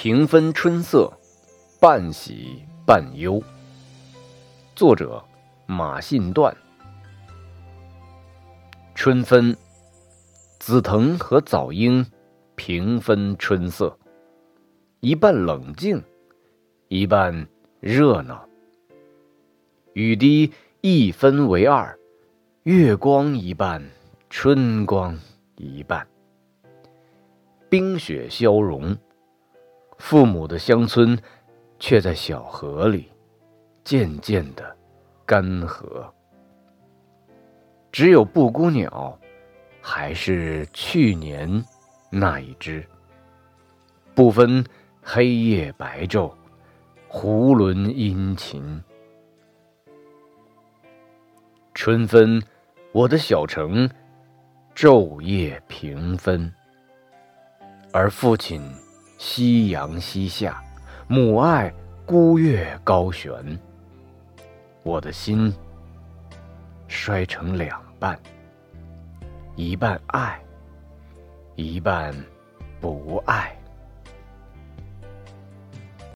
[0.00, 1.12] 平分春色，
[1.80, 3.42] 半喜半忧。
[4.76, 5.20] 作者：
[5.66, 6.56] 马信段。
[8.94, 9.56] 春分，
[10.60, 12.06] 紫藤和早莺
[12.54, 13.98] 平分春色，
[15.00, 16.00] 一半冷静，
[16.86, 17.48] 一半
[17.80, 18.48] 热闹。
[19.94, 21.98] 雨滴一分为二，
[22.62, 23.82] 月光一半，
[24.30, 25.18] 春光
[25.56, 26.06] 一半。
[27.68, 28.96] 冰雪消融。
[29.98, 31.18] 父母的乡村，
[31.78, 33.10] 却在小河里
[33.84, 34.76] 渐渐的
[35.26, 36.10] 干涸。
[37.92, 39.18] 只有布谷鸟，
[39.82, 41.62] 还是去年
[42.10, 42.86] 那一只。
[44.14, 44.64] 不分
[45.02, 46.32] 黑夜白昼，
[47.10, 48.82] 囫囵殷勤。
[51.74, 52.42] 春分，
[52.92, 53.88] 我的小城
[54.74, 56.52] 昼夜平分，
[57.92, 58.60] 而父亲。
[59.18, 60.62] 夕阳西下，
[61.08, 61.74] 母爱
[62.06, 63.32] 孤月高悬。
[64.84, 65.52] 我的心
[66.86, 68.16] 摔成两半，
[69.56, 70.40] 一半爱，
[71.56, 72.14] 一半
[72.80, 73.57] 不爱。